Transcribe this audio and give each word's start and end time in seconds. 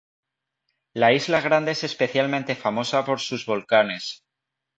La 0.95 1.13
Isla 1.13 1.41
Grande 1.41 1.73
es 1.73 1.83
especialmente 1.83 2.55
famosa 2.55 3.05
por 3.05 3.19
sus 3.19 3.45
volcanes. 3.45 4.23